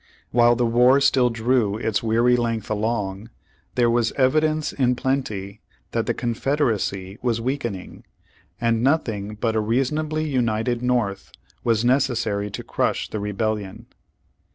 [0.31, 3.29] While the war still drew its weary length along,
[3.75, 8.05] there was evidence in plenty that the Confederacy was weakening,
[8.59, 11.31] and nothing but a reasonably united North
[11.63, 13.85] was necessary to crush the rebellion.